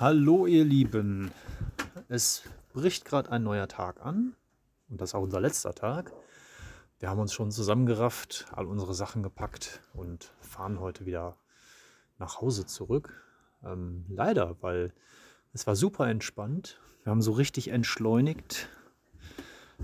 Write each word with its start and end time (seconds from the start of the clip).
Hallo 0.00 0.46
ihr 0.46 0.64
Lieben, 0.64 1.32
es 2.06 2.44
bricht 2.72 3.04
gerade 3.04 3.32
ein 3.32 3.42
neuer 3.42 3.66
Tag 3.66 4.00
an 4.00 4.36
und 4.88 5.00
das 5.00 5.10
ist 5.10 5.14
auch 5.16 5.22
unser 5.22 5.40
letzter 5.40 5.74
Tag. 5.74 6.12
Wir 7.00 7.10
haben 7.10 7.18
uns 7.18 7.32
schon 7.32 7.50
zusammengerafft, 7.50 8.46
all 8.52 8.66
unsere 8.66 8.94
Sachen 8.94 9.24
gepackt 9.24 9.80
und 9.94 10.32
fahren 10.40 10.78
heute 10.78 11.04
wieder 11.04 11.36
nach 12.16 12.40
Hause 12.40 12.64
zurück. 12.64 13.24
Ähm, 13.64 14.04
leider, 14.08 14.54
weil 14.60 14.92
es 15.52 15.66
war 15.66 15.74
super 15.74 16.06
entspannt. 16.06 16.78
Wir 17.02 17.10
haben 17.10 17.20
so 17.20 17.32
richtig 17.32 17.66
entschleunigt, 17.66 18.68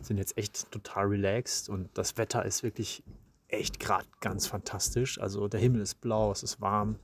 sind 0.01 0.19
jetzt 0.19 0.39
echt 0.39 0.71
total 0.71 1.07
relaxed 1.07 1.69
und 1.69 1.91
das 1.99 2.17
Wetter 2.17 2.45
ist 2.45 2.63
wirklich 2.63 3.03
echt 3.49 3.81
gerade 3.81 4.07
ganz 4.21 4.47
fantastisch. 4.47 5.21
Also 5.21 5.49
der 5.49 5.59
Himmel 5.59 5.81
ist 5.81 6.01
blau, 6.01 6.31
es 6.31 6.45
ist 6.45 6.61
warm. 6.61 7.01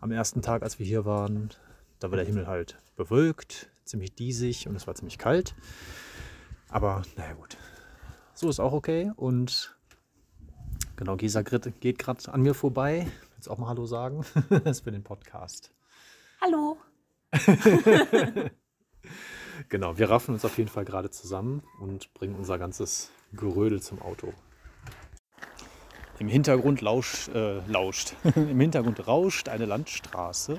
Am 0.00 0.10
ersten 0.10 0.42
Tag, 0.42 0.64
als 0.64 0.80
wir 0.80 0.86
hier 0.86 1.04
waren, 1.04 1.50
da 2.00 2.10
war 2.10 2.16
der 2.16 2.26
Himmel 2.26 2.46
halt 2.46 2.78
bewölkt, 2.96 3.70
ziemlich 3.84 4.14
diesig 4.14 4.66
und 4.66 4.74
es 4.74 4.86
war 4.86 4.94
ziemlich 4.94 5.18
kalt. 5.18 5.54
Aber 6.68 7.02
naja 7.16 7.34
gut, 7.34 7.56
so 8.34 8.48
ist 8.48 8.58
auch 8.58 8.72
okay. 8.72 9.12
Und 9.16 9.76
genau, 10.96 11.16
Gesa 11.16 11.42
geht 11.42 11.98
gerade 11.98 12.32
an 12.32 12.40
mir 12.40 12.54
vorbei. 12.54 13.06
Willst 13.34 13.50
auch 13.50 13.58
mal 13.58 13.68
Hallo 13.68 13.86
sagen? 13.86 14.24
das 14.48 14.78
ist 14.78 14.80
für 14.84 14.92
den 14.92 15.04
Podcast. 15.04 15.72
Hallo. 16.40 16.78
genau, 19.68 19.98
wir 19.98 20.10
raffen 20.10 20.34
uns 20.34 20.44
auf 20.44 20.56
jeden 20.56 20.70
Fall 20.70 20.86
gerade 20.86 21.10
zusammen 21.10 21.62
und 21.80 22.12
bringen 22.14 22.34
unser 22.34 22.58
ganzes 22.58 23.10
Gerödel 23.32 23.82
zum 23.82 24.00
Auto. 24.00 24.32
Im 26.18 26.28
Hintergrund 26.28 26.80
lauscht, 26.80 27.28
äh, 27.28 27.60
lauscht. 27.66 28.14
Im 28.36 28.58
Hintergrund 28.60 29.06
rauscht 29.06 29.48
eine 29.48 29.66
Landstraße 29.66 30.58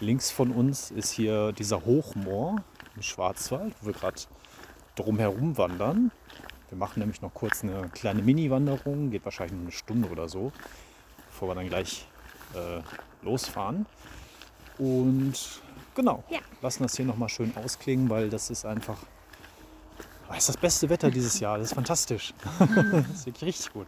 Links 0.00 0.30
von 0.30 0.50
uns 0.50 0.90
ist 0.90 1.10
hier 1.10 1.52
dieser 1.52 1.84
Hochmoor 1.84 2.62
im 2.96 3.02
Schwarzwald, 3.02 3.74
wo 3.80 3.86
wir 3.86 3.92
gerade 3.92 4.20
drumherum 4.96 5.56
wandern. 5.56 6.10
Wir 6.68 6.78
machen 6.78 7.00
nämlich 7.00 7.22
noch 7.22 7.34
kurz 7.34 7.62
eine 7.62 7.88
kleine 7.90 8.22
Mini-Wanderung, 8.22 9.10
geht 9.10 9.24
wahrscheinlich 9.24 9.60
eine 9.60 9.72
Stunde 9.72 10.08
oder 10.08 10.28
so, 10.28 10.52
bevor 11.28 11.48
wir 11.48 11.54
dann 11.54 11.68
gleich 11.68 12.06
äh, 12.54 12.80
losfahren. 13.24 13.86
Und 14.78 15.34
genau, 15.94 16.24
ja. 16.28 16.40
lassen 16.62 16.82
das 16.82 16.96
hier 16.96 17.04
nochmal 17.04 17.28
schön 17.28 17.52
ausklingen, 17.56 18.08
weil 18.08 18.30
das 18.30 18.50
ist 18.50 18.64
einfach 18.64 18.98
das 20.32 20.38
ist 20.38 20.48
das 20.48 20.56
beste 20.56 20.88
Wetter 20.88 21.10
dieses 21.10 21.40
Jahr. 21.40 21.58
Das 21.58 21.68
ist 21.68 21.74
fantastisch. 21.74 22.32
das 22.58 23.06
ist 23.10 23.26
wirklich 23.26 23.48
richtig 23.48 23.72
gut. 23.72 23.86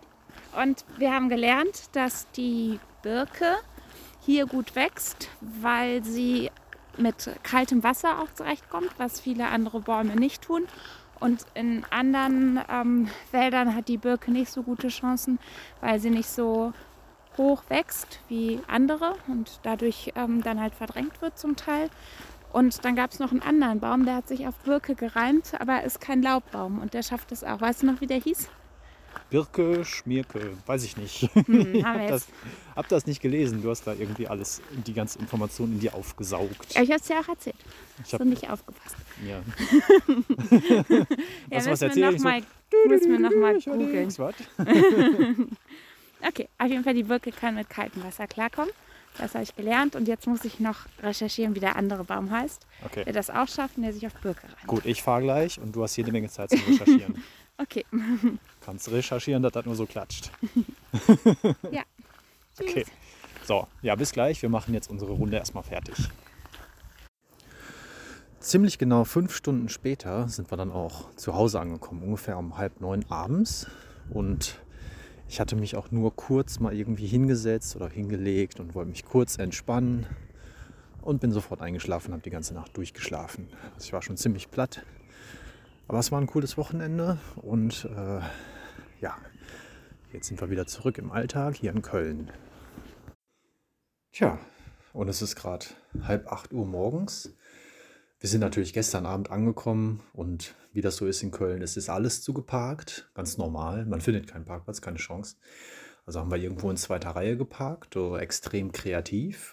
Und 0.60 0.84
wir 0.98 1.10
haben 1.10 1.30
gelernt, 1.30 1.88
dass 1.92 2.30
die 2.32 2.78
Birke 3.02 3.56
hier 4.24 4.46
gut 4.46 4.74
wächst, 4.74 5.28
weil 5.40 6.02
sie 6.04 6.50
mit 6.96 7.30
kaltem 7.42 7.82
Wasser 7.82 8.20
auch 8.20 8.32
zurechtkommt, 8.34 8.90
was 8.98 9.20
viele 9.20 9.48
andere 9.48 9.80
Bäume 9.80 10.16
nicht 10.16 10.42
tun. 10.42 10.66
Und 11.20 11.44
in 11.54 11.84
anderen 11.90 12.60
ähm, 12.70 13.08
Wäldern 13.30 13.74
hat 13.74 13.88
die 13.88 13.98
Birke 13.98 14.30
nicht 14.30 14.50
so 14.50 14.62
gute 14.62 14.88
Chancen, 14.88 15.38
weil 15.80 15.98
sie 15.98 16.10
nicht 16.10 16.28
so 16.28 16.72
hoch 17.36 17.64
wächst 17.68 18.20
wie 18.28 18.60
andere 18.68 19.16
und 19.26 19.60
dadurch 19.62 20.12
ähm, 20.14 20.42
dann 20.42 20.60
halt 20.60 20.74
verdrängt 20.74 21.20
wird 21.20 21.38
zum 21.38 21.56
Teil. 21.56 21.90
Und 22.52 22.84
dann 22.84 22.94
gab 22.94 23.10
es 23.10 23.18
noch 23.18 23.32
einen 23.32 23.42
anderen 23.42 23.80
Baum, 23.80 24.04
der 24.04 24.16
hat 24.16 24.28
sich 24.28 24.46
auf 24.46 24.54
Birke 24.60 24.94
gereimt, 24.94 25.54
aber 25.58 25.82
ist 25.82 26.00
kein 26.00 26.22
Laubbaum 26.22 26.78
und 26.78 26.94
der 26.94 27.02
schafft 27.02 27.32
es 27.32 27.42
auch. 27.42 27.60
Weißt 27.60 27.82
du 27.82 27.86
noch, 27.86 28.00
wie 28.00 28.06
der 28.06 28.20
hieß? 28.20 28.48
Birke, 29.34 29.84
Schmierke, 29.84 30.56
weiß 30.64 30.84
ich 30.84 30.96
nicht. 30.96 31.28
Hm, 31.46 31.74
ich 31.74 31.84
habe 31.84 32.06
das, 32.06 32.28
hab 32.76 32.88
das, 32.88 33.06
nicht 33.06 33.20
gelesen. 33.20 33.60
Du 33.62 33.68
hast 33.68 33.84
da 33.84 33.92
irgendwie 33.92 34.28
alles, 34.28 34.62
die 34.86 34.94
ganze 34.94 35.18
Information 35.18 35.72
in 35.72 35.80
dir 35.80 35.94
aufgesaugt. 35.94 36.72
Ja, 36.74 36.82
ich 36.82 36.90
habe 36.90 37.00
es 37.00 37.06
dir 37.06 37.18
auch 37.18 37.28
erzählt. 37.28 37.56
Ich 38.04 38.14
habe 38.14 38.24
nicht 38.24 38.48
aufgepasst. 38.48 38.94
Ja. 39.26 39.40
ja 41.50 41.56
was, 41.56 41.66
was 41.66 41.82
erzählt? 41.82 42.14
Noch 42.14 42.22
mal, 42.22 42.42
müssen 42.86 43.10
wir 43.10 43.18
nochmal 43.18 43.58
googeln. 43.60 44.08
okay, 46.26 46.48
auf 46.58 46.68
jeden 46.68 46.84
Fall 46.84 46.94
die 46.94 47.02
Birke 47.02 47.32
kann 47.32 47.56
mit 47.56 47.68
kaltem 47.68 48.04
Wasser 48.04 48.28
klarkommen. 48.28 48.72
Das 49.18 49.34
habe 49.34 49.44
ich 49.44 49.54
gelernt 49.54 49.94
und 49.94 50.08
jetzt 50.08 50.26
muss 50.26 50.44
ich 50.44 50.58
noch 50.58 50.86
recherchieren, 51.02 51.54
wie 51.54 51.60
der 51.60 51.76
andere 51.76 52.04
Baum 52.04 52.30
heißt, 52.30 52.66
okay. 52.84 53.04
der 53.04 53.12
das 53.12 53.30
auch 53.30 53.46
schafft 53.46 53.76
und 53.76 53.84
der 53.84 53.92
sich 53.92 54.06
auf 54.06 54.14
Birke 54.14 54.42
reimt. 54.42 54.66
Gut, 54.66 54.84
ich 54.84 55.02
fahre 55.02 55.22
gleich 55.22 55.60
und 55.60 55.74
du 55.74 55.82
hast 55.82 55.96
jede 55.96 56.10
Menge 56.10 56.28
Zeit 56.28 56.50
zum 56.50 56.60
Recherchieren. 56.60 57.22
okay. 57.58 57.84
Kannst 58.60 58.90
recherchieren, 58.90 59.42
dass 59.42 59.52
das 59.52 59.64
nur 59.66 59.76
so 59.76 59.86
klatscht. 59.86 60.30
ja. 61.70 61.82
Okay. 62.60 62.84
So, 63.44 63.66
ja, 63.82 63.96
bis 63.96 64.12
gleich. 64.12 64.40
Wir 64.40 64.48
machen 64.48 64.74
jetzt 64.74 64.88
unsere 64.88 65.10
Runde 65.10 65.36
erstmal 65.36 65.64
fertig. 65.64 65.96
Ziemlich 68.38 68.78
genau 68.78 69.04
fünf 69.04 69.34
Stunden 69.34 69.68
später 69.68 70.28
sind 70.28 70.52
wir 70.52 70.56
dann 70.56 70.70
auch 70.70 71.12
zu 71.16 71.34
Hause 71.34 71.58
angekommen, 71.58 72.02
ungefähr 72.02 72.38
um 72.38 72.56
halb 72.56 72.80
neun 72.80 73.04
abends. 73.08 73.66
Und 74.10 74.60
ich 75.28 75.40
hatte 75.40 75.56
mich 75.56 75.76
auch 75.76 75.90
nur 75.90 76.14
kurz 76.14 76.60
mal 76.60 76.74
irgendwie 76.74 77.06
hingesetzt 77.06 77.76
oder 77.76 77.88
hingelegt 77.88 78.60
und 78.60 78.74
wollte 78.74 78.90
mich 78.90 79.04
kurz 79.04 79.38
entspannen 79.38 80.06
und 81.02 81.20
bin 81.20 81.32
sofort 81.32 81.60
eingeschlafen, 81.60 82.12
habe 82.12 82.22
die 82.22 82.30
ganze 82.30 82.54
Nacht 82.54 82.76
durchgeschlafen. 82.76 83.48
Also 83.74 83.86
ich 83.86 83.92
war 83.92 84.02
schon 84.02 84.16
ziemlich 84.16 84.50
platt. 84.50 84.84
Aber 85.86 85.98
es 85.98 86.10
war 86.10 86.20
ein 86.20 86.26
cooles 86.26 86.56
Wochenende 86.56 87.18
und 87.36 87.84
äh, 87.84 88.20
ja, 89.00 89.16
jetzt 90.12 90.28
sind 90.28 90.40
wir 90.40 90.50
wieder 90.50 90.66
zurück 90.66 90.96
im 90.98 91.12
Alltag 91.12 91.56
hier 91.56 91.72
in 91.72 91.82
Köln. 91.82 92.30
Tja, 94.12 94.38
und 94.94 95.08
es 95.08 95.20
ist 95.20 95.36
gerade 95.36 95.66
halb 96.02 96.30
acht 96.32 96.52
Uhr 96.52 96.64
morgens. 96.64 97.34
Wir 98.24 98.30
sind 98.30 98.40
natürlich 98.40 98.72
gestern 98.72 99.04
Abend 99.04 99.30
angekommen 99.30 100.00
und 100.14 100.54
wie 100.72 100.80
das 100.80 100.96
so 100.96 101.04
ist 101.04 101.22
in 101.22 101.30
Köln, 101.30 101.60
es 101.60 101.76
ist 101.76 101.90
alles 101.90 102.22
zugeparkt, 102.22 103.10
ganz 103.12 103.36
normal. 103.36 103.84
Man 103.84 104.00
findet 104.00 104.28
keinen 104.28 104.46
Parkplatz, 104.46 104.80
keine 104.80 104.96
Chance. 104.96 105.36
Also 106.06 106.20
haben 106.20 106.30
wir 106.30 106.38
irgendwo 106.38 106.70
in 106.70 106.78
zweiter 106.78 107.10
Reihe 107.10 107.36
geparkt, 107.36 107.92
so 107.92 108.16
extrem 108.16 108.72
kreativ. 108.72 109.52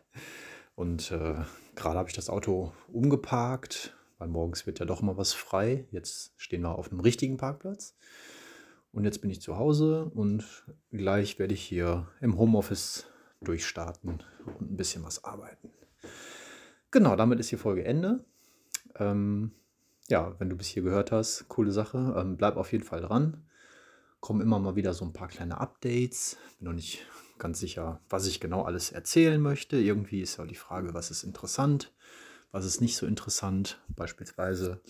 und 0.74 1.10
äh, 1.10 1.34
gerade 1.74 1.98
habe 1.98 2.08
ich 2.08 2.14
das 2.14 2.30
Auto 2.30 2.72
umgeparkt, 2.88 3.94
weil 4.16 4.28
morgens 4.28 4.66
wird 4.66 4.78
ja 4.78 4.86
doch 4.86 5.02
mal 5.02 5.18
was 5.18 5.34
frei. 5.34 5.86
Jetzt 5.90 6.32
stehen 6.38 6.62
wir 6.62 6.78
auf 6.78 6.90
einem 6.90 7.00
richtigen 7.00 7.36
Parkplatz. 7.36 7.94
Und 8.92 9.04
jetzt 9.04 9.20
bin 9.20 9.28
ich 9.28 9.42
zu 9.42 9.58
Hause 9.58 10.06
und 10.06 10.64
gleich 10.92 11.38
werde 11.38 11.52
ich 11.52 11.62
hier 11.62 12.08
im 12.22 12.38
Homeoffice 12.38 13.04
durchstarten 13.42 14.22
und 14.46 14.72
ein 14.72 14.76
bisschen 14.78 15.04
was 15.04 15.24
arbeiten. 15.24 15.68
Genau, 16.92 17.16
damit 17.16 17.40
ist 17.40 17.50
die 17.50 17.56
Folge 17.56 17.84
Ende. 17.84 18.22
Ähm, 18.96 19.52
ja, 20.08 20.38
wenn 20.38 20.50
du 20.50 20.56
bis 20.56 20.68
hier 20.68 20.82
gehört 20.82 21.10
hast, 21.10 21.48
coole 21.48 21.72
Sache. 21.72 22.14
Ähm, 22.18 22.36
bleib 22.36 22.56
auf 22.58 22.70
jeden 22.70 22.84
Fall 22.84 23.00
dran. 23.00 23.44
Kommen 24.20 24.42
immer 24.42 24.58
mal 24.58 24.76
wieder 24.76 24.92
so 24.92 25.06
ein 25.06 25.14
paar 25.14 25.28
kleine 25.28 25.58
Updates. 25.58 26.36
Bin 26.58 26.68
noch 26.68 26.74
nicht 26.74 27.06
ganz 27.38 27.60
sicher, 27.60 28.00
was 28.10 28.26
ich 28.26 28.40
genau 28.40 28.62
alles 28.62 28.92
erzählen 28.92 29.40
möchte. 29.40 29.78
Irgendwie 29.78 30.20
ist 30.20 30.36
ja 30.36 30.44
die 30.44 30.54
Frage, 30.54 30.92
was 30.92 31.10
ist 31.10 31.22
interessant, 31.22 31.94
was 32.50 32.66
ist 32.66 32.82
nicht 32.82 32.96
so 32.96 33.06
interessant. 33.06 33.80
Beispielsweise 33.96 34.82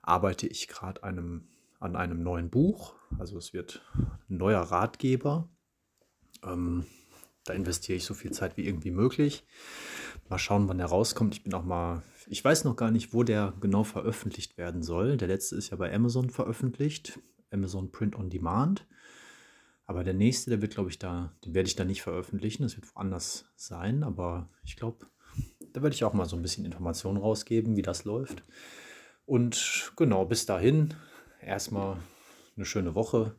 arbeite 0.00 0.46
ich 0.46 0.68
gerade 0.68 1.04
einem 1.04 1.48
an 1.78 1.96
einem 1.96 2.22
neuen 2.22 2.48
Buch. 2.48 2.94
Also 3.18 3.36
es 3.36 3.52
wird 3.52 3.82
ein 4.30 4.38
neuer 4.38 4.62
Ratgeber. 4.62 5.50
Ähm, 6.42 6.86
da 7.44 7.52
investiere 7.52 7.96
ich 7.96 8.04
so 8.04 8.14
viel 8.14 8.32
Zeit 8.32 8.56
wie 8.56 8.66
irgendwie 8.66 8.90
möglich. 8.90 9.44
Mal 10.28 10.38
schauen, 10.38 10.68
wann 10.68 10.78
der 10.78 10.88
rauskommt. 10.88 11.34
Ich 11.34 11.44
bin 11.44 11.54
auch 11.54 11.64
mal, 11.64 12.02
ich 12.26 12.44
weiß 12.44 12.64
noch 12.64 12.76
gar 12.76 12.90
nicht, 12.90 13.14
wo 13.14 13.22
der 13.22 13.54
genau 13.60 13.84
veröffentlicht 13.84 14.58
werden 14.58 14.82
soll. 14.82 15.16
Der 15.16 15.28
letzte 15.28 15.56
ist 15.56 15.70
ja 15.70 15.76
bei 15.76 15.92
Amazon 15.94 16.30
veröffentlicht, 16.30 17.20
Amazon 17.50 17.92
Print 17.92 18.16
on 18.16 18.30
Demand. 18.30 18.86
Aber 19.84 20.02
der 20.02 20.14
nächste, 20.14 20.50
der 20.50 20.60
wird, 20.60 20.74
glaube 20.74 20.90
ich, 20.90 20.98
da, 20.98 21.32
den 21.44 21.54
werde 21.54 21.68
ich 21.68 21.76
da 21.76 21.84
nicht 21.84 22.02
veröffentlichen. 22.02 22.64
Das 22.64 22.76
wird 22.76 22.92
woanders 22.94 23.44
sein. 23.54 24.02
Aber 24.02 24.50
ich 24.64 24.76
glaube, 24.76 25.06
da 25.72 25.82
werde 25.82 25.94
ich 25.94 26.02
auch 26.02 26.12
mal 26.12 26.26
so 26.26 26.34
ein 26.34 26.42
bisschen 26.42 26.64
Informationen 26.64 27.18
rausgeben, 27.18 27.76
wie 27.76 27.82
das 27.82 28.04
läuft. 28.04 28.42
Und 29.26 29.92
genau, 29.96 30.24
bis 30.24 30.44
dahin 30.44 30.94
erstmal 31.40 31.98
eine 32.56 32.64
schöne 32.64 32.94
Woche 32.94 33.36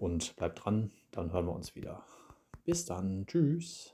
und 0.00 0.34
bleibt 0.36 0.64
dran, 0.64 0.92
dann 1.10 1.32
hören 1.32 1.46
wir 1.46 1.54
uns 1.54 1.74
wieder. 1.74 2.04
Bis 2.64 2.84
dann, 2.86 3.26
tschüss. 3.26 3.92